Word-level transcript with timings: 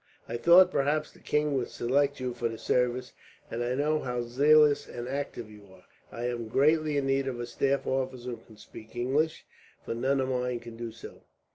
"I 0.27 0.35
thought 0.35 0.71
perhaps 0.71 1.11
the 1.11 1.19
king 1.19 1.53
would 1.53 1.69
select 1.69 2.19
you 2.19 2.33
for 2.33 2.49
the 2.49 2.57
service, 2.57 3.13
and 3.51 3.63
I 3.63 3.75
know 3.75 3.99
how 3.99 4.23
zealous 4.23 4.87
and 4.87 5.07
active 5.07 5.47
you 5.51 5.67
are. 5.71 5.85
I 6.11 6.25
am 6.27 6.47
greatly 6.47 6.97
in 6.97 7.05
need 7.05 7.27
of 7.27 7.39
a 7.39 7.45
staff 7.45 7.85
officer 7.85 8.31
who 8.31 8.37
can 8.37 8.57
speak 8.57 8.95
English, 8.95 9.45
for 9.85 9.93
none 9.93 10.19
of 10.19 10.29
mine 10.29 10.59
can 10.59 10.75
do 10.75 10.91
so. 10.91 11.21